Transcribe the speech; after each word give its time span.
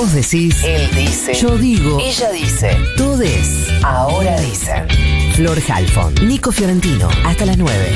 Vos 0.00 0.14
decís, 0.14 0.64
él 0.64 0.88
dice, 0.96 1.34
yo 1.34 1.58
digo, 1.58 1.98
ella 2.00 2.30
dice, 2.30 2.74
todes, 2.96 3.68
ahora 3.82 4.40
dicen. 4.40 4.88
Flor 5.34 5.58
Halfon, 5.68 6.14
Nico 6.26 6.50
Fiorentino, 6.50 7.06
hasta 7.26 7.44
las 7.44 7.58
9. 7.58 7.92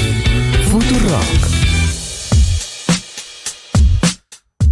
Futurock. 0.71 1.23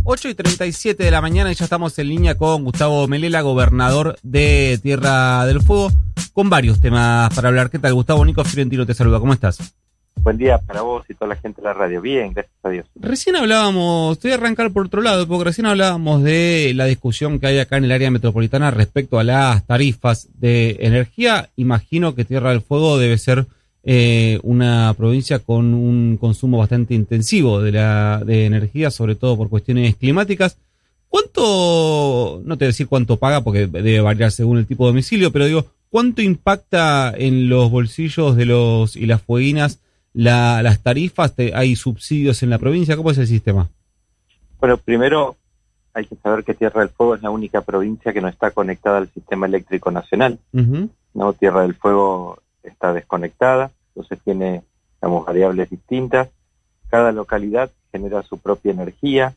8 0.05 0.29
y 0.29 0.35
37 0.35 1.03
de 1.03 1.11
la 1.11 1.23
mañana 1.23 1.51
y 1.51 1.55
ya 1.55 1.65
estamos 1.65 1.99
en 1.99 2.09
línea 2.11 2.37
con 2.37 2.65
Gustavo 2.65 3.09
Melela, 3.09 3.41
gobernador 3.41 4.19
de 4.23 4.79
Tierra 4.83 5.47
del 5.47 5.63
Fuego, 5.63 5.91
con 6.35 6.51
varios 6.51 6.83
temas 6.83 7.33
para 7.35 7.49
hablar. 7.49 7.71
¿Qué 7.71 7.79
tal, 7.79 7.95
Gustavo? 7.95 8.23
Nico 8.27 8.45
Fiorentino 8.45 8.85
te 8.85 8.93
saluda. 8.93 9.21
¿Cómo 9.21 9.33
estás? 9.33 9.57
Buen 10.17 10.39
día 10.39 10.59
para 10.59 10.83
vos 10.83 11.05
y 11.09 11.15
toda 11.15 11.31
la 11.31 11.37
gente 11.37 11.61
de 11.61 11.67
la 11.67 11.75
radio. 11.75 12.01
Bien, 12.01 12.33
gracias 12.33 12.55
a 12.63 12.69
Dios. 12.69 12.87
Recién 12.95 13.35
hablábamos, 13.35 14.13
estoy 14.13 14.31
a 14.31 14.35
arrancar 14.35 14.71
por 14.71 14.87
otro 14.87 15.03
lado, 15.03 15.27
porque 15.27 15.45
recién 15.45 15.67
hablábamos 15.67 16.23
de 16.23 16.73
la 16.77 16.85
discusión 16.85 17.41
que 17.41 17.49
hay 17.49 17.59
acá 17.59 17.77
en 17.77 17.85
el 17.85 17.93
área 17.93 18.11
metropolitana 18.11 18.71
respecto 18.71 19.19
a 19.19 19.25
las 19.25 19.67
tarifas 19.67 20.29
de 20.39 20.77
energía. 20.81 21.51
Imagino 21.57 22.15
que 22.15 22.25
Tierra 22.25 22.51
del 22.51 22.61
Fuego 22.61 22.99
debe 22.99 23.19
ser 23.19 23.47
eh, 23.85 24.39
una 24.45 24.95
provincia 24.97 25.41
con 25.41 25.75
un 25.75 26.17
consumo 26.17 26.59
bastante 26.59 26.95
intensivo 26.95 27.61
de, 27.61 27.73
la, 27.73 28.23
de 28.25 28.47
energía, 28.47 28.93
sobre 28.93 29.17
todo 29.17 29.37
por 29.37 29.49
cuestiones 29.49 29.97
climáticas. 29.97 30.57
¿Cuánto, 31.09 32.41
no 32.45 32.57
te 32.57 32.65
voy 32.65 32.69
a 32.69 32.73
decir 32.73 32.87
cuánto 32.87 33.19
paga, 33.19 33.43
porque 33.43 33.67
debe 33.67 34.01
variar 34.01 34.31
según 34.31 34.59
el 34.59 34.67
tipo 34.67 34.85
de 34.85 34.93
domicilio, 34.93 35.33
pero 35.33 35.47
digo, 35.47 35.67
¿cuánto 35.91 36.23
impacta 36.23 37.13
en 37.15 37.49
los 37.49 37.71
bolsillos 37.71 38.37
de 38.37 38.47
los 38.47 38.97
y 38.97 39.07
las 39.07 39.21
fueguinas 39.21 39.81
la, 40.15 40.63
las 40.63 40.83
tarifas? 40.83 41.35
¿Hay 41.55 41.77
subsidios 41.77 42.43
en 42.43 42.51
la 42.51 42.59
provincia? 42.59 42.97
¿Cómo 42.97 43.11
es 43.11 43.19
el 43.19 43.27
sistema? 43.27 43.69
Bueno, 44.61 44.77
primero 44.77 45.37
hay 45.95 46.07
que 46.07 46.17
saber 46.17 46.45
que 46.45 46.55
Tierra 46.55 46.81
del 46.81 46.91
Fuego 46.91 47.15
es 47.15 47.23
la 47.23 47.31
única 47.31 47.61
provincia 47.61 48.13
que 48.13 48.21
no 48.21 48.29
está 48.29 48.51
conectada 48.51 48.99
al 48.99 49.09
sistema 49.09 49.47
eléctrico 49.47 49.91
nacional. 49.91 50.39
No, 51.15 51.33
Tierra 51.35 51.63
del 51.63 51.75
Fuego 51.75 52.39
está 52.63 52.93
desconectada, 52.93 53.71
entonces 53.89 54.19
tiene 54.25 54.63
digamos, 55.01 55.27
variables 55.27 55.69
distintas. 55.69 56.29
Cada 56.89 57.13
localidad 57.13 57.71
genera 57.91 58.23
su 58.23 58.39
propia 58.39 58.73
energía, 58.73 59.35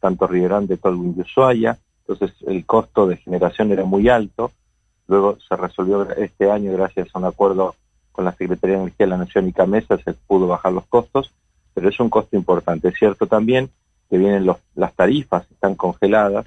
tanto 0.00 0.26
Río 0.26 0.44
Grande, 0.44 0.76
Tolwyn 0.76 1.14
y 1.16 1.20
Ushuaia, 1.22 1.78
entonces 2.06 2.36
el 2.46 2.64
costo 2.66 3.06
de 3.06 3.16
generación 3.16 3.72
era 3.72 3.84
muy 3.84 4.08
alto. 4.08 4.52
Luego 5.08 5.38
se 5.48 5.56
resolvió 5.56 6.08
este 6.12 6.50
año 6.50 6.72
gracias 6.72 7.08
a 7.12 7.18
un 7.18 7.24
acuerdo 7.24 7.74
con 8.12 8.24
la 8.24 8.32
Secretaría 8.32 8.76
de 8.76 8.82
Energía 8.82 9.06
de 9.06 9.10
la 9.10 9.16
Nación 9.16 9.48
y 9.48 9.52
Camesa 9.52 9.98
se 9.98 10.12
pudo 10.12 10.46
bajar 10.46 10.72
los 10.72 10.86
costos, 10.86 11.32
pero 11.74 11.88
es 11.88 11.98
un 11.98 12.10
costo 12.10 12.36
importante. 12.36 12.88
Es 12.88 12.94
cierto 12.98 13.26
también 13.26 13.70
que 14.08 14.18
vienen 14.18 14.44
los, 14.44 14.58
las 14.74 14.94
tarifas, 14.94 15.50
están 15.50 15.74
congeladas 15.74 16.44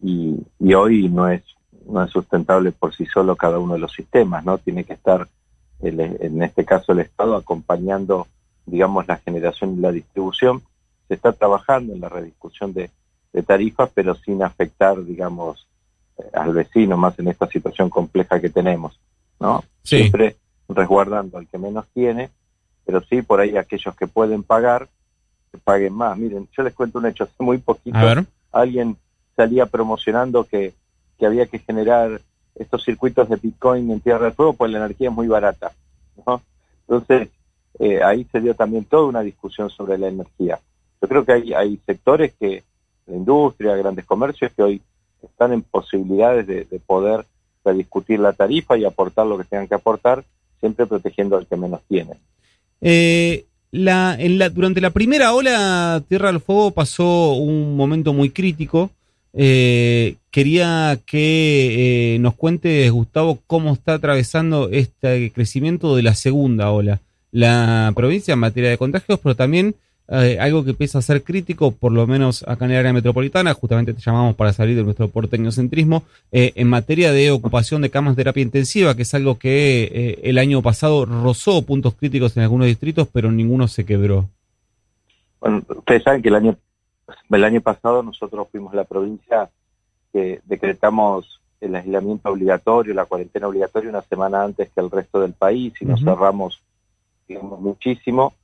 y, 0.00 0.38
y, 0.60 0.74
hoy 0.74 1.08
no 1.08 1.28
es, 1.28 1.42
no 1.88 2.04
es 2.04 2.10
sustentable 2.10 2.70
por 2.70 2.94
sí 2.94 3.04
solo 3.06 3.34
cada 3.34 3.58
uno 3.58 3.74
de 3.74 3.80
los 3.80 3.92
sistemas, 3.92 4.44
¿no? 4.44 4.58
Tiene 4.58 4.84
que 4.84 4.92
estar, 4.92 5.26
el, 5.80 5.98
en 5.98 6.42
este 6.42 6.64
caso, 6.64 6.92
el 6.92 7.00
Estado 7.00 7.34
acompañando, 7.34 8.28
digamos, 8.64 9.08
la 9.08 9.16
generación 9.16 9.74
y 9.76 9.80
la 9.80 9.90
distribución. 9.90 10.62
Se 11.08 11.14
está 11.14 11.32
trabajando 11.32 11.92
en 11.92 12.00
la 12.00 12.08
rediscusión 12.08 12.72
de, 12.72 12.90
de 13.32 13.42
tarifas, 13.42 13.90
pero 13.92 14.14
sin 14.14 14.42
afectar, 14.44 15.04
digamos, 15.04 15.66
eh, 16.16 16.22
al 16.32 16.52
vecino, 16.52 16.96
más 16.96 17.18
en 17.18 17.26
esta 17.26 17.48
situación 17.48 17.90
compleja 17.90 18.40
que 18.40 18.50
tenemos, 18.50 19.00
¿no? 19.40 19.64
Sí. 19.82 19.98
Siempre 19.98 20.36
resguardando 20.68 21.38
al 21.38 21.46
que 21.46 21.58
menos 21.58 21.86
tiene, 21.92 22.30
pero 22.84 23.00
sí 23.02 23.22
por 23.22 23.40
ahí 23.40 23.56
aquellos 23.56 23.94
que 23.96 24.06
pueden 24.06 24.42
pagar, 24.42 24.88
que 25.52 25.58
paguen 25.58 25.94
más. 25.94 26.16
Miren, 26.16 26.48
yo 26.56 26.62
les 26.62 26.74
cuento 26.74 26.98
un 26.98 27.06
hecho, 27.06 27.24
hace 27.24 27.42
muy 27.42 27.58
poquito 27.58 27.98
alguien 28.52 28.96
salía 29.36 29.66
promocionando 29.66 30.44
que, 30.44 30.72
que 31.18 31.26
había 31.26 31.46
que 31.46 31.58
generar 31.58 32.20
estos 32.54 32.84
circuitos 32.84 33.28
de 33.28 33.36
Bitcoin 33.36 33.90
en 33.90 34.00
Tierra 34.00 34.26
del 34.26 34.32
Fuego, 34.32 34.52
pues 34.52 34.70
la 34.70 34.78
energía 34.78 35.08
es 35.08 35.14
muy 35.14 35.26
barata. 35.26 35.72
¿no? 36.24 36.40
Entonces, 36.88 37.28
eh, 37.80 38.02
ahí 38.02 38.24
se 38.30 38.40
dio 38.40 38.54
también 38.54 38.84
toda 38.84 39.06
una 39.06 39.22
discusión 39.22 39.70
sobre 39.70 39.98
la 39.98 40.08
energía. 40.08 40.60
Yo 41.02 41.08
creo 41.08 41.24
que 41.24 41.32
hay, 41.32 41.52
hay 41.52 41.80
sectores 41.84 42.32
que, 42.38 42.62
la 43.06 43.16
industria, 43.16 43.76
grandes 43.76 44.06
comercios, 44.06 44.52
que 44.52 44.62
hoy 44.62 44.82
están 45.22 45.52
en 45.52 45.62
posibilidades 45.62 46.46
de, 46.46 46.64
de 46.64 46.78
poder 46.78 47.26
rediscutir 47.64 48.20
la 48.20 48.32
tarifa 48.32 48.76
y 48.76 48.84
aportar 48.84 49.26
lo 49.26 49.36
que 49.36 49.44
tengan 49.44 49.68
que 49.68 49.74
aportar, 49.74 50.24
siempre 50.64 50.86
protegiendo 50.86 51.36
al 51.36 51.46
que 51.46 51.58
menos 51.58 51.82
tiene. 51.86 52.14
Eh, 52.80 53.44
durante 53.70 54.80
la 54.80 54.88
primera 54.90 55.34
ola, 55.34 56.02
Tierra 56.08 56.28
del 56.32 56.40
Fuego 56.40 56.70
pasó 56.70 57.34
un 57.34 57.76
momento 57.76 58.14
muy 58.14 58.30
crítico. 58.30 58.90
Eh, 59.34 60.16
quería 60.30 60.98
que 61.04 62.14
eh, 62.14 62.18
nos 62.18 62.34
cuente, 62.34 62.88
Gustavo, 62.88 63.40
cómo 63.46 63.74
está 63.74 63.94
atravesando 63.94 64.70
este 64.70 65.30
crecimiento 65.32 65.96
de 65.96 66.02
la 66.02 66.14
segunda 66.14 66.70
ola. 66.70 67.02
La 67.30 67.92
provincia 67.94 68.32
en 68.32 68.38
materia 68.38 68.70
de 68.70 68.78
contagios, 68.78 69.20
pero 69.22 69.36
también 69.36 69.74
eh, 70.06 70.38
algo 70.38 70.64
que 70.64 70.70
empieza 70.70 70.98
a 70.98 71.02
ser 71.02 71.24
crítico, 71.24 71.70
por 71.70 71.90
lo 71.90 72.06
menos 72.06 72.44
acá 72.46 72.66
en 72.66 72.72
el 72.72 72.76
área 72.78 72.92
metropolitana, 72.92 73.54
justamente 73.54 73.94
te 73.94 74.02
llamamos 74.02 74.36
para 74.36 74.52
salir 74.52 74.76
de 74.76 74.84
nuestro 74.84 75.08
porteño-centrismo, 75.08 76.02
eh, 76.30 76.52
en 76.56 76.68
materia 76.68 77.10
de 77.10 77.30
ocupación 77.30 77.80
de 77.80 77.90
camas 77.90 78.14
de 78.14 78.22
terapia 78.22 78.42
intensiva, 78.42 78.94
que 78.94 79.02
es 79.02 79.14
algo 79.14 79.38
que 79.38 79.84
eh, 79.84 80.20
el 80.24 80.36
año 80.36 80.60
pasado 80.60 81.06
rozó 81.06 81.62
puntos 81.62 81.94
críticos 81.94 82.36
en 82.36 82.42
algunos 82.42 82.66
distritos, 82.66 83.08
pero 83.10 83.32
ninguno 83.32 83.66
se 83.66 83.86
quebró. 83.86 84.28
Bueno, 85.40 85.62
ustedes 85.68 86.02
saben 86.02 86.20
que 86.20 86.28
el 86.28 86.34
año, 86.34 86.56
el 87.30 87.44
año 87.44 87.62
pasado 87.62 88.02
nosotros 88.02 88.48
fuimos 88.50 88.74
la 88.74 88.84
provincia 88.84 89.48
que 90.12 90.40
decretamos 90.44 91.40
el 91.62 91.74
aislamiento 91.74 92.28
obligatorio, 92.30 92.92
la 92.92 93.06
cuarentena 93.06 93.48
obligatoria 93.48 93.88
una 93.88 94.02
semana 94.02 94.42
antes 94.42 94.68
que 94.68 94.80
el 94.82 94.90
resto 94.90 95.22
del 95.22 95.32
país 95.32 95.72
y 95.80 95.86
nos 95.86 96.00
cerramos, 96.02 96.62
digamos, 97.26 97.58
muchísimo 97.58 98.34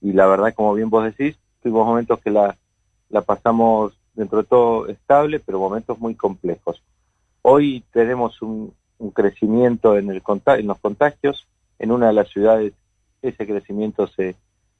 y 0.00 0.12
la 0.12 0.26
verdad, 0.26 0.54
como 0.54 0.74
bien 0.74 0.90
vos 0.90 1.04
decís, 1.04 1.36
tuvimos 1.62 1.86
momentos 1.86 2.20
que 2.20 2.30
la, 2.30 2.56
la 3.08 3.22
pasamos 3.22 3.94
dentro 4.14 4.38
de 4.38 4.44
todo 4.44 4.86
estable, 4.88 5.40
pero 5.40 5.58
momentos 5.58 5.98
muy 5.98 6.14
complejos. 6.14 6.82
Hoy 7.42 7.84
tenemos 7.92 8.42
un, 8.42 8.74
crecimiento 9.14 9.96
en, 9.96 10.10
el, 10.10 10.22
en 10.58 10.66
los 10.66 10.78
contagios. 10.78 11.46
En 11.78 11.92
una 11.92 12.08
de 12.08 12.12
las 12.12 12.28
ciudades 12.28 12.72
ese 13.22 13.46
crecimiento 13.46 14.06
se, 14.08 14.34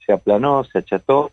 se 0.05 0.13
aplanó, 0.13 0.65
se 0.65 0.79
acható, 0.79 1.31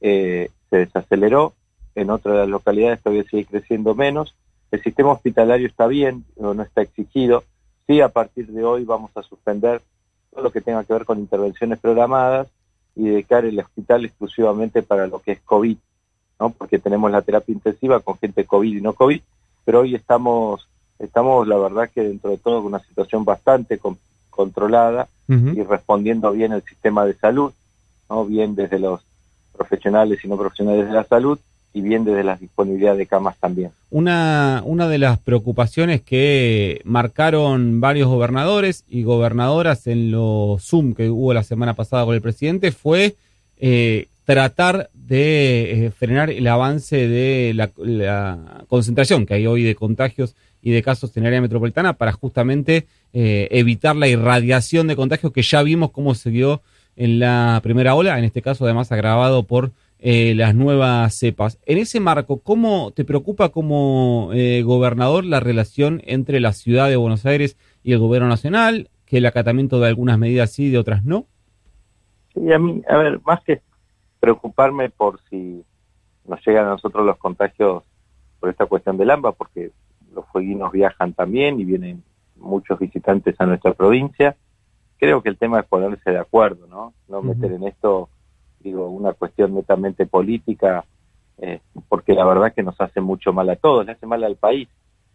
eh, 0.00 0.50
se 0.70 0.76
desaceleró. 0.76 1.54
En 1.94 2.10
otra 2.10 2.32
de 2.32 2.38
las 2.38 2.48
localidades 2.48 3.02
todavía 3.02 3.24
sigue 3.24 3.44
creciendo 3.44 3.94
menos. 3.94 4.34
El 4.70 4.82
sistema 4.82 5.12
hospitalario 5.12 5.66
está 5.66 5.86
bien, 5.86 6.24
no, 6.36 6.54
no 6.54 6.62
está 6.62 6.82
exigido. 6.82 7.44
Sí, 7.86 8.00
a 8.00 8.08
partir 8.08 8.46
de 8.46 8.64
hoy 8.64 8.84
vamos 8.84 9.10
a 9.16 9.22
suspender 9.22 9.82
todo 10.30 10.42
lo 10.42 10.50
que 10.50 10.60
tenga 10.60 10.84
que 10.84 10.92
ver 10.92 11.04
con 11.04 11.18
intervenciones 11.18 11.78
programadas 11.78 12.48
y 12.94 13.04
dedicar 13.04 13.44
el 13.44 13.58
hospital 13.58 14.04
exclusivamente 14.04 14.82
para 14.82 15.06
lo 15.06 15.20
que 15.20 15.32
es 15.32 15.40
COVID, 15.40 15.76
¿no? 16.40 16.50
Porque 16.50 16.78
tenemos 16.78 17.10
la 17.10 17.22
terapia 17.22 17.52
intensiva 17.52 18.00
con 18.00 18.18
gente 18.18 18.44
COVID 18.44 18.76
y 18.76 18.80
no 18.80 18.92
COVID, 18.92 19.20
pero 19.64 19.80
hoy 19.80 19.94
estamos, 19.94 20.68
estamos 20.98 21.46
la 21.48 21.56
verdad 21.56 21.90
que 21.92 22.02
dentro 22.02 22.30
de 22.30 22.38
todo 22.38 22.58
con 22.58 22.66
una 22.66 22.80
situación 22.80 23.24
bastante 23.24 23.80
controlada 24.30 25.08
y 25.28 25.62
respondiendo 25.62 26.30
bien 26.32 26.52
el 26.52 26.62
sistema 26.62 27.06
de 27.06 27.14
salud, 27.14 27.52
¿no? 28.10 28.26
Bien 28.26 28.54
desde 28.54 28.78
los 28.78 29.00
profesionales 29.56 30.22
y 30.22 30.28
no 30.28 30.36
profesionales 30.36 30.86
de 30.86 30.92
la 30.92 31.04
salud 31.04 31.38
y 31.74 31.80
bien 31.80 32.04
desde 32.04 32.24
la 32.24 32.36
disponibilidad 32.36 32.96
de 32.96 33.06
camas 33.06 33.36
también. 33.38 33.70
Una, 33.90 34.62
una 34.64 34.88
de 34.88 34.98
las 34.98 35.18
preocupaciones 35.18 36.02
que 36.02 36.80
marcaron 36.84 37.80
varios 37.80 38.08
gobernadores 38.08 38.84
y 38.88 39.02
gobernadoras 39.02 39.86
en 39.86 40.10
los 40.10 40.62
Zoom 40.62 40.94
que 40.94 41.08
hubo 41.08 41.32
la 41.32 41.42
semana 41.42 41.74
pasada 41.74 42.04
con 42.04 42.14
el 42.14 42.20
presidente 42.20 42.72
fue 42.72 43.14
eh, 43.58 44.06
tratar 44.24 44.90
de 44.94 45.86
eh, 45.86 45.90
frenar 45.90 46.30
el 46.30 46.46
avance 46.46 47.08
de 47.08 47.52
la, 47.54 47.68
concentración 48.68 49.26
que 49.26 49.34
hay 49.34 49.46
hoy 49.46 49.62
de 49.62 49.74
contagios 49.74 50.34
y 50.62 50.70
de 50.70 50.82
casos 50.82 51.16
en 51.16 51.26
área 51.26 51.40
metropolitana 51.40 51.94
para 51.94 52.12
justamente 52.12 52.86
eh, 53.12 53.48
evitar 53.50 53.96
la 53.96 54.08
irradiación 54.08 54.86
de 54.86 54.96
contagios 54.96 55.32
que 55.32 55.42
ya 55.42 55.62
vimos 55.62 55.90
cómo 55.90 56.14
se 56.14 56.30
dio 56.30 56.62
en 56.96 57.18
la 57.18 57.60
primera 57.62 57.94
ola, 57.94 58.18
en 58.18 58.24
este 58.24 58.42
caso 58.42 58.64
además 58.64 58.92
agravado 58.92 59.44
por 59.44 59.72
eh, 60.04 60.34
las 60.34 60.52
nuevas 60.56 61.14
cepas. 61.14 61.60
En 61.64 61.78
ese 61.78 62.00
marco, 62.00 62.40
¿cómo 62.40 62.90
te 62.90 63.04
preocupa 63.04 63.50
como 63.50 64.30
eh, 64.32 64.62
gobernador 64.62 65.24
la 65.24 65.38
relación 65.38 66.02
entre 66.04 66.40
la 66.40 66.52
ciudad 66.52 66.88
de 66.88 66.96
Buenos 66.96 67.24
Aires 67.24 67.56
y 67.84 67.92
el 67.92 68.00
gobierno 68.00 68.26
nacional? 68.26 68.90
Que 69.06 69.18
el 69.18 69.26
acatamiento 69.26 69.78
de 69.78 69.86
algunas 69.86 70.18
medidas 70.18 70.50
sí, 70.50 70.70
de 70.70 70.78
otras 70.78 71.04
no. 71.04 71.26
Sí, 72.34 72.52
a 72.52 72.58
mí, 72.58 72.82
a 72.88 72.96
ver, 72.96 73.20
más 73.24 73.44
que 73.44 73.60
preocuparme 74.18 74.90
por 74.90 75.20
si 75.30 75.62
nos 76.26 76.44
llegan 76.44 76.66
a 76.66 76.70
nosotros 76.70 77.06
los 77.06 77.16
contagios 77.18 77.84
por 78.40 78.50
esta 78.50 78.66
cuestión 78.66 78.96
del 78.96 79.08
AMBA, 79.08 79.30
porque 79.30 79.70
los 80.12 80.26
fueguinos 80.32 80.72
viajan 80.72 81.12
también 81.12 81.60
y 81.60 81.64
vienen 81.64 82.02
muchos 82.34 82.76
visitantes 82.76 83.40
a 83.40 83.46
nuestra 83.46 83.72
provincia. 83.72 84.34
Creo 84.98 85.22
que 85.22 85.28
el 85.28 85.38
tema 85.38 85.60
es 85.60 85.66
ponerse 85.66 86.10
de 86.10 86.18
acuerdo, 86.18 86.66
¿no? 86.66 86.92
No 87.06 87.22
meter 87.22 87.52
en 87.52 87.68
esto 87.68 88.08
digo, 88.62 88.88
una 88.88 89.12
cuestión 89.12 89.54
netamente 89.54 90.06
política, 90.06 90.84
eh, 91.38 91.60
porque 91.88 92.14
la 92.14 92.24
verdad 92.24 92.52
que 92.52 92.62
nos 92.62 92.80
hace 92.80 93.00
mucho 93.00 93.32
mal 93.32 93.50
a 93.50 93.56
todos, 93.56 93.84
le 93.86 93.92
hace 93.92 94.06
mal 94.06 94.22
al 94.24 94.36
país, 94.36 94.68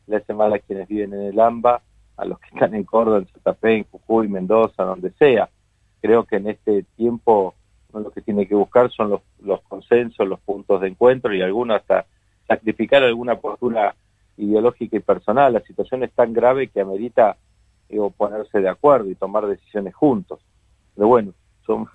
le 0.07 0.17
hace 0.17 0.33
mal 0.33 0.53
a 0.53 0.59
quienes 0.59 0.87
viven 0.87 1.13
en 1.13 1.21
el 1.21 1.39
AMBA, 1.39 1.81
a 2.17 2.25
los 2.25 2.39
que 2.39 2.47
están 2.47 2.73
en 2.73 2.83
Córdoba, 2.83 3.19
en 3.19 3.27
Santa 3.27 3.53
Fe, 3.55 3.77
en 3.77 3.85
Jujuy, 3.91 4.27
Mendoza, 4.27 4.83
donde 4.83 5.11
sea. 5.11 5.49
Creo 6.01 6.25
que 6.25 6.37
en 6.37 6.47
este 6.47 6.83
tiempo 6.95 7.53
lo 7.93 8.11
que 8.11 8.21
tiene 8.21 8.47
que 8.47 8.55
buscar 8.55 8.91
son 8.91 9.09
los, 9.09 9.21
los 9.41 9.61
consensos, 9.61 10.27
los 10.27 10.39
puntos 10.39 10.81
de 10.81 10.89
encuentro 10.89 11.33
y 11.33 11.41
algunos 11.41 11.77
hasta 11.77 12.05
sacrificar 12.47 13.03
alguna 13.03 13.35
postura 13.35 13.95
ideológica 14.37 14.97
y 14.97 14.99
personal. 14.99 15.53
La 15.53 15.61
situación 15.61 16.03
es 16.03 16.11
tan 16.11 16.33
grave 16.33 16.67
que 16.67 16.81
amerita 16.81 17.37
ponerse 18.17 18.59
de 18.59 18.69
acuerdo 18.69 19.09
y 19.09 19.15
tomar 19.15 19.47
decisiones 19.47 19.95
juntos. 19.95 20.39
Pero 20.95 21.07
bueno, 21.07 21.33
son 21.65 21.87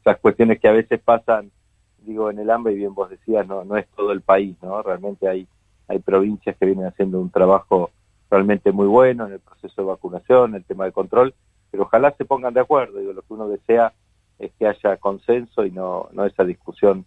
esas 0.00 0.18
cuestiones 0.18 0.60
que 0.60 0.68
a 0.68 0.72
veces 0.72 1.00
pasan, 1.00 1.50
digo, 1.98 2.30
en 2.30 2.38
el 2.38 2.50
hambre 2.50 2.72
y 2.72 2.76
bien 2.76 2.94
vos 2.94 3.10
decías, 3.10 3.46
no, 3.46 3.64
no 3.64 3.76
es 3.76 3.86
todo 3.96 4.12
el 4.12 4.22
país, 4.22 4.56
¿no? 4.62 4.82
Realmente 4.82 5.28
hay, 5.28 5.46
hay 5.88 5.98
provincias 5.98 6.56
que 6.56 6.66
vienen 6.66 6.86
haciendo 6.86 7.20
un 7.20 7.30
trabajo 7.30 7.90
realmente 8.30 8.72
muy 8.72 8.86
bueno 8.86 9.26
en 9.26 9.34
el 9.34 9.40
proceso 9.40 9.82
de 9.82 9.88
vacunación, 9.88 10.54
el 10.54 10.64
tema 10.64 10.84
de 10.84 10.92
control, 10.92 11.34
pero 11.70 11.84
ojalá 11.84 12.14
se 12.16 12.24
pongan 12.24 12.54
de 12.54 12.60
acuerdo, 12.60 12.98
digo, 12.98 13.12
lo 13.12 13.22
que 13.22 13.34
uno 13.34 13.48
desea 13.48 13.92
es 14.38 14.52
que 14.58 14.66
haya 14.66 14.96
consenso 14.96 15.66
y 15.66 15.70
no, 15.70 16.08
no 16.12 16.24
esa 16.24 16.44
discusión 16.44 17.04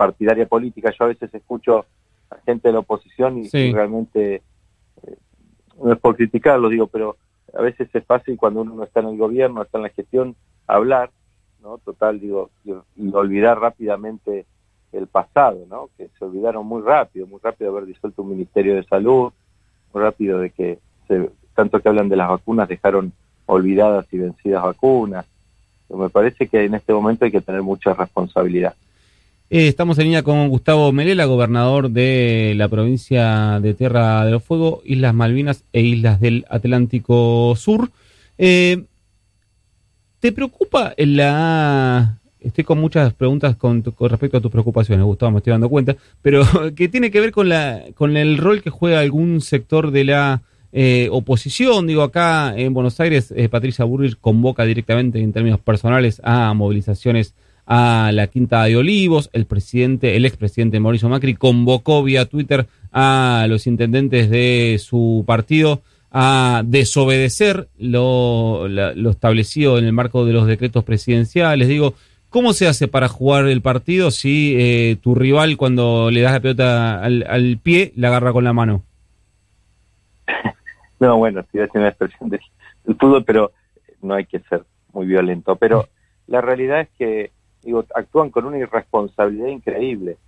partidaria 0.00 0.46
política. 0.46 0.94
Yo 0.98 1.04
a 1.04 1.08
veces 1.08 1.32
escucho 1.34 1.84
a 2.30 2.36
gente 2.46 2.68
de 2.68 2.72
la 2.72 2.78
oposición 2.78 3.36
y, 3.36 3.50
realmente, 3.70 4.36
eh, 4.36 5.16
no 5.76 5.92
es 5.92 5.98
por 5.98 6.16
criticarlo, 6.16 6.70
digo, 6.70 6.86
pero 6.86 7.18
a 7.52 7.60
veces 7.60 7.90
es 7.92 8.02
fácil 8.06 8.38
cuando 8.38 8.62
uno 8.62 8.74
no 8.74 8.84
está 8.84 9.00
en 9.00 9.08
el 9.08 9.18
gobierno, 9.18 9.60
está 9.60 9.76
en 9.76 9.82
la 9.82 9.90
gestión, 9.90 10.36
hablar, 10.66 11.10
¿no? 11.62 11.78
Total, 11.78 12.20
digo, 12.20 12.50
y, 12.64 12.72
olvidar 13.12 13.58
rápidamente 13.58 14.46
el 14.92 15.06
pasado, 15.06 15.66
¿no? 15.68 15.88
Que 15.96 16.08
se 16.18 16.24
olvidaron 16.24 16.66
muy 16.66 16.82
rápido, 16.82 17.26
muy 17.26 17.40
rápido 17.42 17.70
de 17.70 17.76
haber 17.78 17.88
disuelto 17.88 18.22
un 18.22 18.30
Ministerio 18.30 18.74
de 18.74 18.84
Salud, 18.84 19.32
muy 19.92 20.02
rápido 20.02 20.38
de 20.38 20.50
que, 20.50 20.78
se, 21.06 21.30
tanto 21.54 21.80
que 21.80 21.88
hablan 21.88 22.08
de 22.08 22.16
las 22.16 22.28
vacunas, 22.28 22.68
dejaron 22.68 23.12
olvidadas 23.46 24.06
y 24.12 24.18
vencidas 24.18 24.62
vacunas. 24.62 25.26
Me 25.88 26.08
parece 26.08 26.46
que 26.46 26.64
en 26.64 26.74
este 26.74 26.92
momento 26.92 27.24
hay 27.24 27.32
que 27.32 27.40
tener 27.40 27.62
mucha 27.62 27.94
responsabilidad. 27.94 28.74
Eh, 29.52 29.66
estamos 29.66 29.98
en 29.98 30.04
línea 30.04 30.22
con 30.22 30.48
Gustavo 30.48 30.92
Melela, 30.92 31.24
gobernador 31.24 31.90
de 31.90 32.54
la 32.56 32.68
provincia 32.68 33.58
de 33.58 33.74
Tierra 33.74 34.24
del 34.24 34.40
Fuego, 34.40 34.80
Islas 34.84 35.12
Malvinas 35.12 35.64
e 35.72 35.80
Islas 35.80 36.20
del 36.20 36.46
Atlántico 36.48 37.56
Sur. 37.56 37.90
Eh, 38.38 38.84
¿Te 40.20 40.32
preocupa 40.32 40.92
la... 40.98 42.18
Estoy 42.40 42.64
con 42.64 42.78
muchas 42.78 43.12
preguntas 43.14 43.56
con, 43.56 43.82
respecto 43.82 44.36
a 44.36 44.40
tus 44.40 44.50
preocupaciones, 44.50 45.04
Gustavo, 45.04 45.32
me 45.32 45.38
estoy 45.38 45.50
dando 45.50 45.68
cuenta, 45.68 45.96
pero 46.22 46.42
que 46.76 46.88
tiene 46.88 47.10
que 47.10 47.20
ver 47.20 47.32
con, 47.32 47.48
la, 47.48 47.84
con 47.94 48.16
el 48.16 48.38
rol 48.38 48.62
que 48.62 48.70
juega 48.70 49.00
algún 49.00 49.40
sector 49.40 49.90
de 49.90 50.04
la 50.04 50.42
eh, 50.72 51.08
oposición. 51.10 51.86
Digo, 51.86 52.02
acá 52.02 52.54
en 52.56 52.72
Buenos 52.74 53.00
Aires, 53.00 53.34
Patricia 53.50 53.84
Burrich 53.84 54.16
convoca 54.20 54.64
directamente 54.64 55.20
en 55.20 55.32
términos 55.32 55.60
personales 55.60 56.20
a 56.22 56.52
movilizaciones 56.54 57.34
a 57.66 58.10
la 58.12 58.26
Quinta 58.26 58.64
de 58.64 58.76
Olivos. 58.76 59.30
El 59.32 59.46
presidente, 59.46 60.16
el 60.16 60.26
expresidente 60.26 60.80
Mauricio 60.80 61.08
Macri 61.08 61.34
convocó 61.34 62.02
vía 62.02 62.26
Twitter 62.26 62.66
a 62.92 63.46
los 63.48 63.66
intendentes 63.66 64.28
de 64.28 64.78
su 64.82 65.24
partido 65.26 65.82
a 66.10 66.62
desobedecer 66.64 67.68
lo, 67.78 68.66
establecido 69.10 69.78
en 69.78 69.84
el 69.84 69.92
marco 69.92 70.24
de 70.24 70.32
los 70.32 70.46
decretos 70.46 70.84
presidenciales. 70.84 71.68
Digo, 71.68 71.94
¿cómo 72.28 72.52
se 72.52 72.66
hace 72.66 72.88
para 72.88 73.08
jugar 73.08 73.46
el 73.46 73.62
partido 73.62 74.10
si 74.10 74.56
eh, 74.58 74.96
tu 75.00 75.14
rival 75.14 75.56
cuando 75.56 76.10
le 76.10 76.20
das 76.20 76.32
la 76.32 76.40
pelota 76.40 77.02
al, 77.02 77.58
pie 77.62 77.92
la 77.96 78.08
agarra 78.08 78.32
con 78.32 78.44
la 78.44 78.52
mano? 78.52 78.82
No, 80.98 81.16
bueno, 81.16 81.42
sí, 81.50 81.58
es 81.58 81.70
una 81.72 81.88
expresión 81.88 82.28
del, 82.28 82.40
fútbol, 82.98 83.24
pero 83.24 83.52
no 84.02 84.12
hay 84.12 84.26
que 84.26 84.38
ser 84.40 84.64
muy 84.92 85.06
violento. 85.06 85.56
Pero 85.56 85.88
la 86.26 86.42
realidad 86.42 86.82
es 86.82 86.88
que 86.98 87.30
digo, 87.62 87.86
actúan 87.94 88.28
con 88.28 88.44
una 88.44 88.58
irresponsabilidad 88.58 89.46
increíble. 89.46 90.18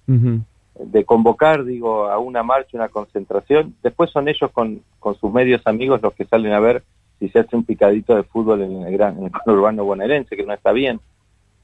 De 0.78 1.04
convocar, 1.04 1.64
digo, 1.64 2.06
a 2.06 2.18
una 2.18 2.42
marcha, 2.42 2.76
una 2.76 2.88
concentración, 2.88 3.74
después 3.82 4.10
son 4.10 4.28
ellos 4.28 4.50
con, 4.52 4.82
con 4.98 5.14
sus 5.16 5.32
medios 5.32 5.60
amigos 5.66 6.00
los 6.02 6.14
que 6.14 6.24
salen 6.24 6.52
a 6.52 6.60
ver 6.60 6.82
si 7.18 7.28
se 7.28 7.40
hace 7.40 7.54
un 7.54 7.64
picadito 7.64 8.16
de 8.16 8.22
fútbol 8.22 8.62
en 8.62 8.82
el 8.82 8.92
gran, 8.92 9.18
en 9.18 9.24
el 9.24 9.32
urbano 9.52 9.84
bonaerense, 9.84 10.36
que 10.36 10.44
no 10.44 10.54
está 10.54 10.72
bien, 10.72 11.00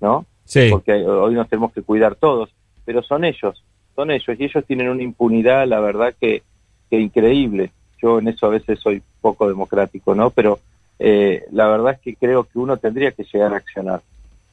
¿no? 0.00 0.26
Sí. 0.44 0.68
Porque 0.70 0.92
hoy 0.92 1.34
nos 1.34 1.48
tenemos 1.48 1.72
que 1.72 1.82
cuidar 1.82 2.14
todos, 2.14 2.50
pero 2.84 3.02
son 3.02 3.24
ellos, 3.24 3.64
son 3.96 4.10
ellos, 4.10 4.36
y 4.38 4.44
ellos 4.44 4.64
tienen 4.66 4.88
una 4.88 5.02
impunidad, 5.02 5.66
la 5.66 5.80
verdad, 5.80 6.14
que, 6.20 6.42
que 6.90 7.00
increíble. 7.00 7.72
Yo 8.00 8.18
en 8.18 8.28
eso 8.28 8.46
a 8.46 8.50
veces 8.50 8.78
soy 8.78 9.02
poco 9.20 9.48
democrático, 9.48 10.14
¿no? 10.14 10.30
Pero 10.30 10.60
eh, 10.98 11.44
la 11.50 11.66
verdad 11.66 11.94
es 11.94 12.00
que 12.00 12.14
creo 12.14 12.44
que 12.44 12.58
uno 12.58 12.76
tendría 12.76 13.12
que 13.12 13.24
llegar 13.24 13.52
a 13.52 13.56
accionar 13.56 14.00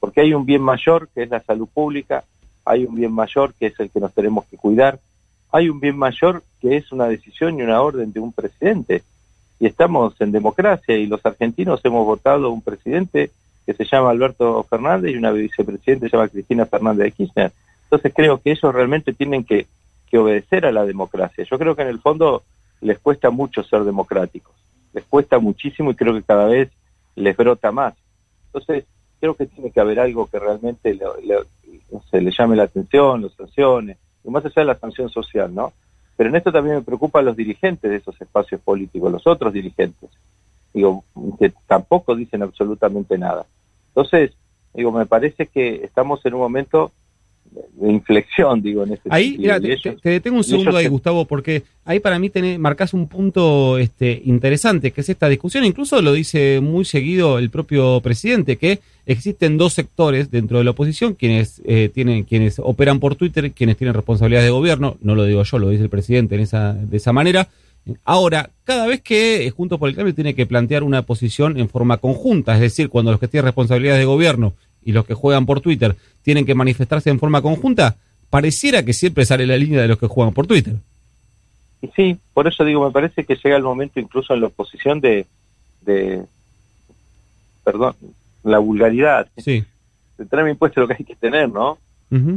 porque 0.05 0.21
hay 0.21 0.35
un 0.35 0.45
bien 0.45 0.61
mayor 0.61 1.09
que 1.15 1.23
es 1.23 1.29
la 1.31 1.39
salud 1.39 1.67
pública, 1.73 2.23
hay 2.65 2.85
un 2.85 2.95
bien 2.95 3.13
mayor 3.13 3.53
que 3.53 3.67
es 3.67 3.79
el 3.79 3.89
que 3.89 3.99
nos 3.99 4.13
tenemos 4.13 4.45
que 4.45 4.57
cuidar, 4.57 4.99
hay 5.51 5.69
un 5.69 5.79
bien 5.79 5.97
mayor 5.97 6.43
que 6.59 6.75
es 6.75 6.91
una 6.91 7.07
decisión 7.07 7.57
y 7.57 7.61
una 7.61 7.81
orden 7.81 8.11
de 8.11 8.19
un 8.19 8.33
presidente. 8.33 9.03
Y 9.59 9.67
estamos 9.67 10.19
en 10.19 10.33
democracia 10.33 10.97
y 10.97 11.05
los 11.05 11.25
argentinos 11.25 11.79
hemos 11.85 12.05
votado 12.05 12.49
un 12.49 12.61
presidente 12.61 13.31
que 13.65 13.73
se 13.73 13.85
llama 13.85 14.09
Alberto 14.09 14.63
Fernández 14.63 15.13
y 15.13 15.17
una 15.17 15.31
vicepresidenta 15.31 16.05
que 16.05 16.09
se 16.09 16.17
llama 16.17 16.29
Cristina 16.29 16.65
Fernández 16.65 17.05
de 17.05 17.11
Kirchner. 17.11 17.51
Entonces 17.83 18.13
creo 18.13 18.39
que 18.39 18.51
ellos 18.51 18.73
realmente 18.73 19.13
tienen 19.13 19.45
que, 19.45 19.65
que 20.09 20.17
obedecer 20.17 20.65
a 20.65 20.71
la 20.71 20.85
democracia. 20.85 21.45
Yo 21.49 21.57
creo 21.57 21.75
que 21.75 21.83
en 21.83 21.87
el 21.87 21.99
fondo 21.99 22.43
les 22.81 22.99
cuesta 22.99 23.29
mucho 23.29 23.63
ser 23.63 23.83
democráticos, 23.85 24.53
les 24.93 25.05
cuesta 25.05 25.39
muchísimo 25.39 25.91
y 25.91 25.95
creo 25.95 26.13
que 26.13 26.23
cada 26.23 26.47
vez 26.47 26.69
les 27.15 27.37
brota 27.37 27.71
más. 27.71 27.93
Entonces, 28.47 28.85
creo 29.19 29.35
que 29.35 29.45
tiene 29.45 29.71
que 29.71 29.79
haber 29.79 29.99
algo 29.99 30.27
que 30.27 30.37
realmente 30.37 30.93
le 30.93 31.05
llame 32.37 32.55
la 32.55 32.63
atención, 32.63 33.21
los 33.21 33.33
sancione, 33.33 33.97
y 34.23 34.29
más 34.29 34.45
allá 34.45 34.61
de 34.61 34.65
la 34.65 34.79
sanción 34.79 35.09
social, 35.09 35.53
¿no? 35.53 35.73
Pero 36.17 36.29
en 36.29 36.35
esto 36.35 36.51
también 36.51 36.77
me 36.77 36.81
preocupan 36.81 37.25
los 37.25 37.35
dirigentes 37.35 37.89
de 37.89 37.97
esos 37.97 38.19
espacios 38.21 38.61
políticos, 38.61 39.11
los 39.11 39.27
otros 39.27 39.51
dirigentes, 39.53 40.09
digo, 40.73 41.03
que 41.39 41.53
tampoco 41.67 42.15
dicen 42.15 42.43
absolutamente 42.43 43.17
nada. 43.17 43.45
Entonces, 43.89 44.31
digo, 44.73 44.91
me 44.91 45.05
parece 45.05 45.47
que 45.47 45.83
estamos 45.83 46.25
en 46.25 46.33
un 46.33 46.41
momento 46.41 46.91
de 47.51 47.91
inflexión, 47.91 48.61
digo, 48.61 48.83
en 48.83 48.93
ese 48.93 49.03
ahí, 49.09 49.37
te, 49.37 50.09
detengo 50.09 50.37
un 50.37 50.43
segundo 50.43 50.75
ahí, 50.75 50.87
Gustavo, 50.87 51.25
porque 51.25 51.63
ahí 51.85 51.99
para 51.99 52.19
mí 52.19 52.29
tenés, 52.29 52.59
marcas 52.59 52.93
un 52.93 53.07
punto 53.07 53.77
este, 53.77 54.21
interesante, 54.25 54.91
que 54.91 55.01
es 55.01 55.09
esta 55.09 55.29
discusión, 55.29 55.63
incluso 55.65 56.01
lo 56.01 56.13
dice 56.13 56.59
muy 56.61 56.85
seguido 56.85 57.37
el 57.37 57.49
propio 57.49 58.01
presidente, 58.01 58.57
que 58.57 58.79
existen 59.05 59.57
dos 59.57 59.73
sectores 59.73 60.31
dentro 60.31 60.57
de 60.57 60.63
la 60.63 60.71
oposición, 60.71 61.13
quienes 61.13 61.61
eh, 61.65 61.89
tienen, 61.93 62.23
quienes 62.23 62.59
operan 62.59 62.99
por 62.99 63.15
Twitter, 63.15 63.51
quienes 63.51 63.77
tienen 63.77 63.93
responsabilidades 63.93 64.47
de 64.47 64.51
gobierno, 64.51 64.97
no 65.01 65.15
lo 65.15 65.23
digo 65.25 65.43
yo, 65.43 65.59
lo 65.59 65.69
dice 65.69 65.83
el 65.83 65.89
presidente 65.89 66.35
en 66.35 66.41
esa, 66.41 66.73
de 66.73 66.97
esa 66.97 67.13
manera. 67.13 67.49
Ahora, 68.03 68.49
cada 68.63 68.87
vez 68.87 69.01
que 69.01 69.51
Juntos 69.55 69.77
por 69.77 69.89
el 69.89 69.95
Cambio 69.95 70.15
tiene 70.15 70.33
que 70.33 70.47
plantear 70.47 70.83
una 70.83 71.03
posición 71.03 71.59
en 71.59 71.69
forma 71.69 71.97
conjunta, 71.97 72.55
es 72.55 72.61
decir, 72.61 72.89
cuando 72.89 73.11
los 73.11 73.19
que 73.19 73.27
tienen 73.27 73.45
responsabilidades 73.45 73.99
de 73.99 74.05
gobierno 74.05 74.53
y 74.83 74.91
los 74.91 75.05
que 75.05 75.13
juegan 75.13 75.45
por 75.45 75.61
Twitter 75.61 75.95
tienen 76.25 76.45
que 76.45 76.55
manifestarse 76.55 77.11
en 77.11 77.19
forma 77.19 77.43
conjunta, 77.43 77.97
pareciera 78.31 78.83
que 78.83 78.93
siempre 78.93 79.25
sale 79.25 79.45
la 79.45 79.55
línea 79.55 79.79
de 79.79 79.87
los 79.87 79.99
que 79.99 80.07
juegan 80.07 80.33
por 80.33 80.47
Twitter. 80.47 80.73
Sí, 81.95 82.17
por 82.33 82.47
eso 82.47 82.65
digo, 82.65 82.83
me 82.83 82.91
parece 82.91 83.25
que 83.25 83.35
llega 83.35 83.55
el 83.55 83.63
momento 83.63 83.99
incluso 83.99 84.33
en 84.33 84.41
la 84.41 84.47
oposición 84.47 84.99
de, 84.99 85.27
de 85.81 86.23
perdón, 87.63 87.93
la 88.43 88.57
vulgaridad. 88.57 89.27
Sí. 89.37 89.63
De 90.17 90.25
tener 90.25 90.47
impuesto 90.47 90.81
lo 90.81 90.87
que 90.87 90.95
hay 90.97 91.05
que 91.05 91.15
tener, 91.15 91.47
¿no? 91.47 91.77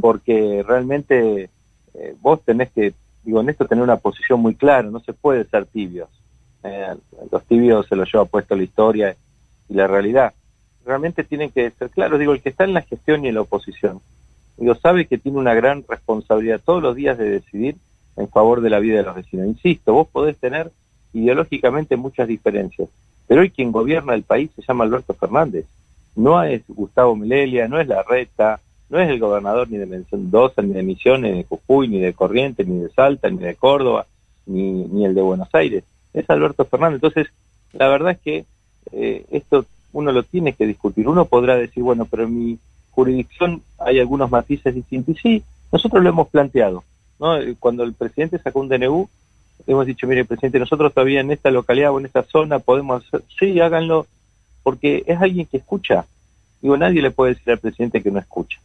Porque 0.01 0.65
realmente 0.67 1.49
eh, 1.95 2.15
vos 2.21 2.43
tenés 2.45 2.71
que, 2.73 2.93
digo, 3.23 3.41
en 3.41 3.49
esto 3.49 3.65
tener 3.65 3.85
una 3.85 3.97
posición 3.97 4.41
muy 4.41 4.55
clara, 4.55 4.91
no 4.91 5.01
se 5.01 5.13
puede 5.13 5.45
ser 5.45 5.67
tibios. 5.67 6.09
Eh, 6.65 6.95
los 7.31 7.45
tibios 7.45 7.87
se 7.87 7.95
los 7.95 8.13
lleva 8.13 8.25
puesto 8.25 8.57
la 8.57 8.65
historia 8.65 9.17
y 9.69 9.75
la 9.75 9.87
realidad 9.87 10.35
realmente 10.89 11.23
tienen 11.23 11.51
que 11.51 11.71
ser 11.71 11.91
claros. 11.91 12.19
Digo, 12.19 12.33
el 12.33 12.41
que 12.41 12.49
está 12.49 12.65
en 12.65 12.73
la 12.73 12.81
gestión 12.81 13.25
y 13.25 13.29
en 13.29 13.35
la 13.35 13.43
oposición, 13.43 14.01
digo, 14.57 14.75
sabe 14.75 15.07
que 15.07 15.19
tiene 15.19 15.39
una 15.39 15.55
gran 15.55 15.85
responsabilidad 15.87 16.61
todos 16.65 16.83
los 16.83 16.97
días 16.97 17.19
de 17.19 17.29
decidir 17.29 17.77
en 18.17 18.29
favor 18.29 18.63
de 18.63 18.71
la 18.71 18.81
vida 18.81 18.97
de 18.97 19.05
los 19.05 19.15
vecinos. 19.15 19.47
Insisto, 19.47 19.93
vos 19.93 20.09
podés 20.09 20.39
tener 20.39 20.73
ideológicamente 21.13 21.97
muchas 21.97 22.27
diferencias, 22.27 22.89
pero 23.27 23.43
hoy 23.43 23.51
quien 23.51 23.71
gobierna 23.71 24.15
el 24.15 24.23
país 24.23 24.51
se 24.57 24.63
llama 24.63 24.85
Alberto 24.85 25.13
Fernández. 25.13 25.67
No 26.17 26.43
es 26.43 26.63
Gustavo 26.67 27.15
Milelia, 27.15 27.69
no 27.69 27.79
es 27.79 27.87
la 27.87 28.03
Reta, 28.03 28.59
no 28.89 28.99
es 28.99 29.09
el 29.11 29.21
gobernador 29.21 29.71
ni 29.71 29.77
de 29.77 29.87
Mendoza, 29.87 30.63
ni 30.63 30.73
de 30.73 30.83
Misiones, 30.83 31.33
ni 31.33 31.39
de 31.39 31.45
Jujuy, 31.45 31.89
ni 31.89 32.01
de 32.01 32.15
Corrientes, 32.15 32.67
ni 32.67 32.81
de 32.81 32.89
Salta, 32.89 33.29
ni 33.29 33.39
de 33.39 33.55
Córdoba, 33.55 34.07
ni, 34.47 34.85
ni 34.85 35.05
el 35.05 35.15
de 35.15 35.21
Buenos 35.21 35.49
Aires. 35.53 35.85
Es 36.15 36.29
Alberto 36.31 36.65
Fernández. 36.65 36.97
Entonces, 36.97 37.29
la 37.73 37.89
verdad 37.89 38.13
es 38.13 38.19
que 38.19 38.45
eh, 38.93 39.27
esto 39.31 39.67
uno 39.93 40.13
lo 40.13 40.23
tiene 40.23 40.53
que 40.53 40.67
discutir. 40.67 41.09
Uno 41.09 41.25
podrá 41.25 41.57
decir, 41.57 41.83
bueno, 41.83 42.05
pero 42.05 42.25
en 42.25 42.39
mi 42.39 42.59
jurisdicción 42.91 43.63
hay 43.79 44.01
algunos 44.01 44.31
matices 44.31 44.75
distintos. 44.75 45.17
Y 45.17 45.19
sí, 45.19 45.43
nosotros 45.73 46.03
lo 46.03 46.11
hemos 46.11 46.29
planteado. 46.29 46.85
¿no? 47.19 47.37
Cuando 47.59 47.85
el 47.85 47.95
presidente 47.95 48.39
sacó 48.39 48.61
un 48.61 48.69
DNU, 48.69 49.09
hemos 49.67 49.87
dicho, 49.87 50.07
mire, 50.07 50.25
presidente, 50.25 50.59
nosotros 50.59 50.93
todavía 50.93 51.21
en 51.21 51.31
esta 51.31 51.51
localidad 51.51 51.93
o 51.93 51.99
en 51.99 52.07
esta 52.07 52.23
zona 52.23 52.59
podemos 52.59 53.05
hacer, 53.05 53.23
sí, 53.39 53.61
háganlo, 53.61 54.07
porque 54.63 55.05
es 55.07 55.21
alguien 55.21 55.47
que 55.47 55.59
escucha. 55.59 56.07
Digo, 56.61 56.77
nadie 56.77 57.03
le 57.03 57.11
puede 57.11 57.35
decir 57.35 57.53
al 57.53 57.59
presidente 57.59 58.03
que 58.03 58.11
no 58.11 58.19
escucha. 58.19 58.59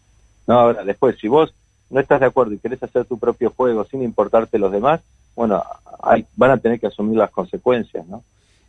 No, 0.47 0.59
ahora, 0.59 0.83
después, 0.83 1.17
si 1.19 1.27
vos 1.27 1.53
no 1.89 1.99
estás 1.99 2.19
de 2.19 2.25
acuerdo 2.25 2.53
y 2.53 2.57
querés 2.57 2.81
hacer 2.81 3.05
tu 3.05 3.17
propio 3.17 3.51
juego 3.51 3.85
sin 3.85 4.01
importarte 4.03 4.59
los 4.59 4.71
demás, 4.71 5.01
bueno, 5.35 5.63
hay, 6.01 6.25
van 6.35 6.51
a 6.51 6.57
tener 6.57 6.79
que 6.79 6.87
asumir 6.87 7.17
las 7.17 7.31
consecuencias, 7.31 8.05
¿no? 8.07 8.23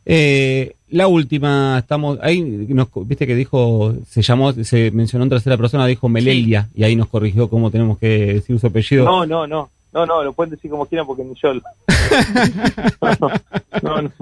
Eh, 0.07 0.75
la 0.91 1.09
última, 1.09 1.79
estamos 1.79 2.19
ahí, 2.23 2.41
nos, 2.43 2.89
viste 3.07 3.27
que 3.27 3.35
dijo, 3.35 3.95
se 4.09 4.23
llamó, 4.23 4.53
se 4.53 4.91
mencionó 4.93 5.25
en 5.25 5.31
tercera 5.31 5.57
persona, 5.57 5.87
dijo 5.87 6.09
Melelia, 6.09 6.69
y 6.75 6.85
ahí 6.85 6.95
nos 6.95 7.09
corrigió 7.09 7.49
cómo 7.49 7.71
tenemos 7.71 7.99
que 7.99 8.35
decir 8.35 8.59
su 8.61 8.67
apellido. 8.67 9.05
No, 9.05 9.27
no, 9.27 9.47
no, 9.47 9.71
no, 9.93 10.07
no, 10.07 10.23
lo 10.23 10.33
pueden 10.33 10.53
decir 10.53 10.71
como 10.71 10.87
quieran 10.87 11.07
porque 11.07 11.25
ni 11.25 11.35
yo. 11.35 11.55
no, 13.83 14.03
no, 14.03 14.13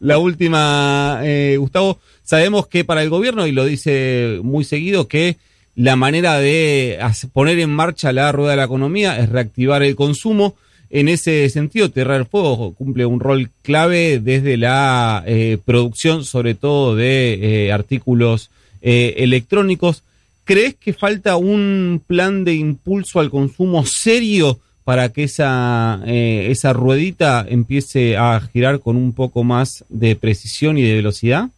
La 0.00 0.18
última, 0.18 1.20
eh, 1.22 1.56
Gustavo, 1.58 1.98
sabemos 2.22 2.66
que 2.66 2.84
para 2.84 3.02
el 3.02 3.08
gobierno, 3.08 3.46
y 3.46 3.52
lo 3.52 3.64
dice 3.64 4.40
muy 4.42 4.64
seguido, 4.64 5.08
que 5.08 5.38
la 5.74 5.96
manera 5.96 6.38
de 6.38 6.98
poner 7.32 7.58
en 7.58 7.70
marcha 7.70 8.12
la 8.12 8.30
rueda 8.32 8.50
de 8.50 8.56
la 8.58 8.64
economía 8.64 9.18
es 9.18 9.30
reactivar 9.30 9.82
el 9.82 9.96
consumo. 9.96 10.56
En 10.94 11.08
ese 11.08 11.48
sentido, 11.48 11.90
Tierra 11.90 12.14
del 12.14 12.26
Fuego 12.26 12.74
cumple 12.74 13.06
un 13.06 13.18
rol 13.18 13.48
clave 13.62 14.20
desde 14.20 14.58
la 14.58 15.24
eh, 15.26 15.56
producción, 15.64 16.22
sobre 16.22 16.54
todo 16.54 16.94
de 16.94 17.64
eh, 17.66 17.72
artículos 17.72 18.50
eh, 18.82 19.14
electrónicos. 19.16 20.02
¿Crees 20.44 20.74
que 20.74 20.92
falta 20.92 21.36
un 21.36 22.02
plan 22.06 22.44
de 22.44 22.52
impulso 22.52 23.20
al 23.20 23.30
consumo 23.30 23.86
serio 23.86 24.58
para 24.84 25.08
que 25.08 25.24
esa, 25.24 26.02
esa 26.04 26.74
ruedita 26.74 27.46
empiece 27.48 28.18
a 28.18 28.38
girar 28.52 28.80
con 28.80 28.96
un 28.96 29.14
poco 29.14 29.44
más 29.44 29.86
de 29.88 30.14
precisión 30.14 30.76
y 30.76 30.82
de 30.82 30.96
velocidad? 30.96 31.48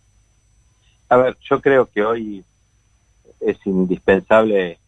A 1.08 1.16
ver, 1.16 1.36
yo 1.50 1.60
creo 1.60 1.86
que 1.86 2.04
hoy 2.04 2.44
es 3.40 3.56
indispensable 3.64 4.78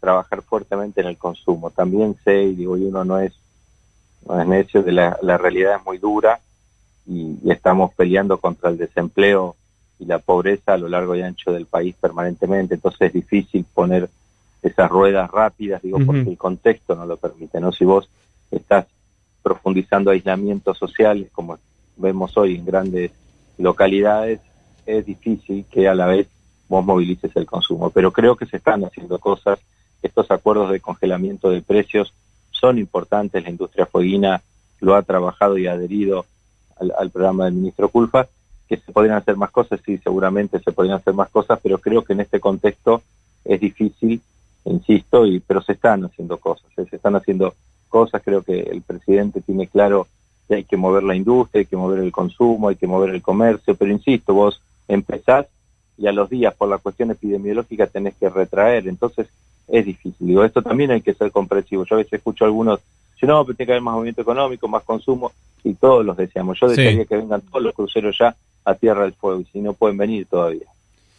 trabajar 0.00 0.42
fuertemente 0.42 1.02
en 1.02 1.06
el 1.06 1.18
consumo. 1.18 1.70
También 1.70 2.16
sé, 2.24 2.42
y 2.44 2.54
digo, 2.56 2.76
y 2.76 2.82
uno 2.82 3.04
no 3.04 3.20
es 3.20 3.32
no 4.26 4.40
es 4.40 4.46
necio, 4.46 4.82
de 4.82 4.92
la, 4.92 5.16
realidad 5.38 5.76
es 5.76 5.84
muy 5.84 5.98
dura 5.98 6.40
y, 7.06 7.36
estamos 7.50 7.92
peleando 7.94 8.38
contra 8.38 8.70
el 8.70 8.78
desempleo 8.78 9.56
y 9.98 10.04
la 10.04 10.18
pobreza 10.18 10.74
a 10.74 10.78
lo 10.78 10.88
largo 10.88 11.14
y 11.14 11.22
ancho 11.22 11.52
del 11.52 11.66
país 11.66 11.94
permanentemente, 12.00 12.74
entonces 12.74 13.02
es 13.02 13.12
difícil 13.12 13.64
poner 13.72 14.08
esas 14.62 14.90
ruedas 14.90 15.30
rápidas, 15.30 15.82
digo, 15.82 15.98
porque 16.04 16.30
el 16.30 16.38
contexto 16.38 16.94
no 16.94 17.04
lo 17.04 17.16
permite, 17.16 17.60
¿no? 17.60 17.72
Si 17.72 17.84
vos 17.84 18.08
estás 18.50 18.86
profundizando 19.42 20.10
aislamientos 20.10 20.78
sociales, 20.78 21.28
como 21.32 21.58
vemos 21.96 22.36
hoy 22.36 22.56
en 22.56 22.64
grandes 22.64 23.10
localidades, 23.58 24.40
es 24.86 25.04
difícil 25.06 25.64
que 25.70 25.88
a 25.88 25.94
la 25.94 26.06
vez 26.06 26.28
vos 26.68 26.84
movilices 26.84 27.34
el 27.36 27.46
consumo. 27.46 27.90
Pero 27.90 28.12
creo 28.12 28.36
que 28.36 28.46
se 28.46 28.56
están 28.56 28.84
haciendo 28.84 29.18
cosas, 29.18 29.58
estos 30.02 30.30
acuerdos 30.30 30.70
de 30.70 30.80
congelamiento 30.80 31.50
de 31.50 31.62
precios 31.62 32.12
son 32.62 32.78
importantes, 32.78 33.42
la 33.42 33.50
industria 33.50 33.86
fueguina 33.86 34.40
lo 34.80 34.94
ha 34.94 35.02
trabajado 35.02 35.58
y 35.58 35.66
adherido 35.66 36.24
al, 36.78 37.10
programa 37.10 37.46
del 37.46 37.54
ministro 37.54 37.88
Culfa, 37.88 38.28
que 38.68 38.76
se 38.76 38.92
podrían 38.92 39.16
hacer 39.16 39.36
más 39.36 39.50
cosas, 39.50 39.80
sí, 39.84 39.98
seguramente 39.98 40.60
se 40.60 40.70
podrían 40.70 40.96
hacer 40.96 41.12
más 41.12 41.28
cosas, 41.28 41.58
pero 41.60 41.78
creo 41.78 42.02
que 42.02 42.12
en 42.12 42.20
este 42.20 42.38
contexto 42.38 43.02
es 43.44 43.60
difícil, 43.60 44.20
insisto, 44.64 45.26
y 45.26 45.40
pero 45.40 45.60
se 45.60 45.72
están 45.72 46.04
haciendo 46.04 46.38
cosas, 46.38 46.70
¿eh? 46.76 46.86
se 46.88 46.96
están 46.96 47.16
haciendo 47.16 47.52
cosas, 47.88 48.22
creo 48.24 48.42
que 48.42 48.60
el 48.60 48.82
presidente 48.82 49.40
tiene 49.40 49.66
claro 49.66 50.06
que 50.46 50.54
hay 50.54 50.64
que 50.64 50.76
mover 50.76 51.02
la 51.02 51.16
industria, 51.16 51.60
hay 51.60 51.66
que 51.66 51.76
mover 51.76 51.98
el 51.98 52.12
consumo, 52.12 52.68
hay 52.68 52.76
que 52.76 52.86
mover 52.86 53.10
el 53.10 53.22
comercio, 53.22 53.74
pero 53.74 53.90
insisto, 53.90 54.34
vos 54.34 54.62
empezás 54.86 55.46
y 55.98 56.06
a 56.06 56.12
los 56.12 56.30
días 56.30 56.54
por 56.54 56.68
la 56.68 56.78
cuestión 56.78 57.10
epidemiológica 57.10 57.88
tenés 57.88 58.14
que 58.14 58.28
retraer, 58.28 58.86
entonces 58.86 59.26
es 59.68 59.86
difícil. 59.86 60.26
Digo, 60.26 60.44
esto 60.44 60.62
también 60.62 60.90
hay 60.90 61.00
que 61.00 61.14
ser 61.14 61.30
comprensivo. 61.30 61.84
Yo 61.84 61.96
a 61.96 61.98
veces 61.98 62.14
escucho 62.14 62.44
a 62.44 62.48
algunos, 62.48 62.80
si 63.18 63.26
no, 63.26 63.44
pero 63.44 63.56
tiene 63.56 63.66
que 63.66 63.72
haber 63.72 63.82
más 63.82 63.94
movimiento 63.94 64.22
económico, 64.22 64.68
más 64.68 64.82
consumo, 64.82 65.32
y 65.64 65.74
todos 65.74 66.04
los 66.04 66.16
deseamos. 66.16 66.58
Yo 66.60 66.68
desearía 66.68 67.04
que 67.04 67.16
vengan 67.16 67.40
todos 67.42 67.62
los 67.62 67.74
cruceros 67.74 68.16
ya 68.18 68.34
a 68.64 68.74
Tierra 68.74 69.02
del 69.02 69.12
Fuego, 69.12 69.40
y 69.40 69.44
si 69.44 69.60
no 69.60 69.72
pueden 69.72 69.96
venir 69.96 70.26
todavía, 70.26 70.66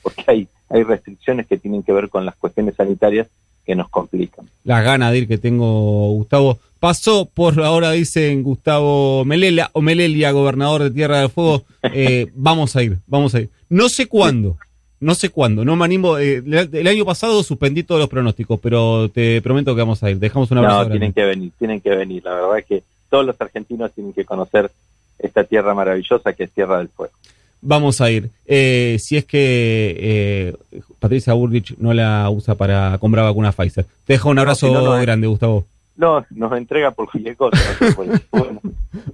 porque 0.01 0.23
hay, 0.27 0.47
hay 0.69 0.83
restricciones 0.83 1.47
que 1.47 1.57
tienen 1.57 1.83
que 1.83 1.93
ver 1.93 2.09
con 2.09 2.25
las 2.25 2.35
cuestiones 2.35 2.75
sanitarias 2.75 3.27
que 3.65 3.75
nos 3.75 3.89
complican. 3.89 4.47
Las 4.63 4.83
ganas 4.83 5.11
de 5.11 5.19
ir 5.19 5.27
que 5.27 5.37
tengo, 5.37 6.11
Gustavo. 6.11 6.59
Pasó 6.79 7.29
por 7.33 7.61
ahora, 7.61 7.91
dicen 7.91 8.43
Gustavo 8.43 9.23
Melela, 9.23 9.69
o 9.71 9.81
Melelia, 9.81 10.31
gobernador 10.31 10.83
de 10.83 10.91
Tierra 10.91 11.19
del 11.19 11.29
Fuego. 11.29 11.63
Eh, 11.81 12.27
vamos 12.35 12.75
a 12.75 12.83
ir, 12.83 12.99
vamos 13.07 13.33
a 13.35 13.39
ir. 13.39 13.49
No 13.69 13.87
sé 13.87 14.07
cuándo 14.07 14.57
no 15.03 15.15
sé 15.15 15.29
cuándo, 15.29 15.65
no 15.65 15.75
me 15.75 15.85
animo. 15.85 16.17
Eh, 16.17 16.41
el 16.45 16.87
año 16.87 17.05
pasado 17.05 17.43
suspendí 17.43 17.83
todos 17.83 17.99
los 17.99 18.09
pronósticos, 18.09 18.59
pero 18.59 19.09
te 19.09 19.41
prometo 19.41 19.75
que 19.75 19.81
vamos 19.81 20.01
a 20.03 20.09
ir. 20.09 20.17
Dejamos 20.17 20.49
una 20.51 20.61
abrazo. 20.61 20.85
No, 20.85 20.89
tienen 20.91 21.13
que 21.13 21.25
venir, 21.25 21.51
tienen 21.59 21.81
que 21.81 21.89
venir. 21.89 22.23
La 22.23 22.35
verdad 22.35 22.59
es 22.59 22.65
que 22.65 22.83
todos 23.09 23.25
los 23.25 23.39
argentinos 23.39 23.91
tienen 23.91 24.13
que 24.13 24.25
conocer 24.25 24.71
esta 25.19 25.43
tierra 25.43 25.73
maravillosa 25.73 26.33
que 26.33 26.45
es 26.45 26.51
Tierra 26.51 26.77
del 26.79 26.87
Fuego. 26.87 27.13
Vamos 27.61 28.01
a 28.01 28.11
ir. 28.11 28.29
Eh, 28.45 28.97
si 28.99 29.17
es 29.17 29.25
que 29.25 29.95
eh, 29.97 30.55
Patricia 30.99 31.33
Burrich 31.33 31.75
no 31.77 31.93
la 31.93 32.29
usa 32.29 32.55
para 32.55 32.97
comprar 32.97 33.25
vacuna 33.25 33.51
Pfizer. 33.51 33.85
Te 34.05 34.13
dejo 34.13 34.29
un 34.29 34.39
abrazo 34.39 34.99
grande, 35.01 35.27
Gustavo. 35.27 35.65
No, 35.95 36.25
nos 36.31 36.51
entrega 36.53 36.91
por 36.91 37.09
cualquier 37.09 37.37
cosa. 37.37 37.57
bueno, 38.31 38.61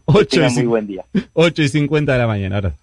8 0.05 0.45
y 0.45 0.53
muy 0.53 0.65
buen 0.65 0.87
día. 0.87 1.05
8 1.33 1.61
y 1.61 1.67
50 1.67 2.13
de 2.13 2.17
la 2.17 2.27
mañana. 2.27 2.55
Ahora. 2.55 2.73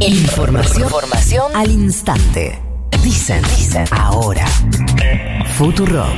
Información, 0.00 0.84
Información 0.84 1.56
al 1.56 1.70
instante. 1.72 2.58
Dicen, 3.02 3.42
dicen, 3.42 3.84
ahora. 3.90 4.46
Futuro. 5.56 6.04